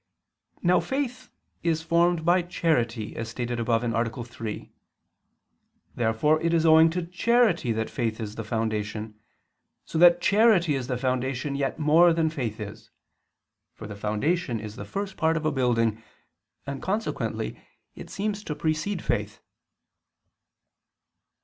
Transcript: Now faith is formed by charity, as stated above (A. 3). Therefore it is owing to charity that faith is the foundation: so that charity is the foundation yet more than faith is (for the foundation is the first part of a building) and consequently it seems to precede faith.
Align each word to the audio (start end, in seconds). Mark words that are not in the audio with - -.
Now 0.63 0.79
faith 0.79 1.29
is 1.61 1.83
formed 1.83 2.25
by 2.25 2.41
charity, 2.41 3.15
as 3.15 3.29
stated 3.29 3.59
above 3.59 3.83
(A. 3.83 4.23
3). 4.23 4.71
Therefore 5.93 6.41
it 6.41 6.55
is 6.55 6.65
owing 6.65 6.89
to 6.89 7.05
charity 7.05 7.71
that 7.73 7.87
faith 7.87 8.19
is 8.19 8.33
the 8.33 8.43
foundation: 8.43 9.13
so 9.85 9.99
that 9.99 10.19
charity 10.19 10.73
is 10.73 10.87
the 10.87 10.97
foundation 10.97 11.53
yet 11.55 11.77
more 11.77 12.13
than 12.13 12.31
faith 12.31 12.59
is 12.59 12.89
(for 13.75 13.85
the 13.85 13.95
foundation 13.95 14.59
is 14.59 14.75
the 14.75 14.85
first 14.85 15.17
part 15.17 15.37
of 15.37 15.45
a 15.45 15.51
building) 15.51 16.01
and 16.65 16.81
consequently 16.81 17.59
it 17.93 18.09
seems 18.09 18.43
to 18.45 18.55
precede 18.55 19.03
faith. 19.03 19.39